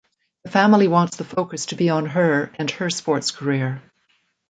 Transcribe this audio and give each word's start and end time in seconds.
The 0.41 0.49
family 0.49 0.87
wants 0.87 1.17
the 1.17 1.23
focus 1.23 1.67
to 1.67 1.75
be 1.75 1.91
on 1.91 2.07
her 2.07 2.51
and 2.57 2.71
her 2.71 2.89
sports 2.89 3.29
career. 3.29 3.83